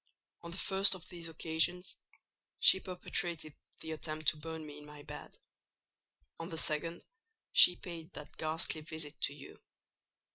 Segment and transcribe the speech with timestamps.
[0.41, 1.97] On the first of these occasions,
[2.59, 5.37] she perpetrated the attempt to burn me in my bed;
[6.39, 7.05] on the second,
[7.51, 9.61] she paid that ghastly visit to you.